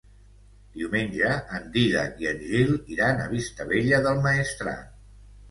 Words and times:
Diumenge 0.77 1.33
en 1.57 1.67
Dídac 1.75 2.15
i 2.23 2.31
en 2.31 2.41
Gil 2.47 2.73
iran 2.95 3.23
a 3.27 3.29
Vistabella 3.35 4.03
del 4.09 4.27
Maestrat. 4.27 4.91